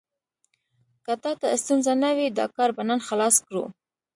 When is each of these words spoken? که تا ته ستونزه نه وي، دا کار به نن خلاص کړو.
که 1.05 1.13
تا 1.23 1.31
ته 1.41 1.47
ستونزه 1.61 1.93
نه 2.03 2.09
وي، 2.17 2.27
دا 2.37 2.45
کار 2.55 2.69
به 2.75 2.83
نن 2.89 2.99
خلاص 3.07 3.35
کړو. 3.47 3.63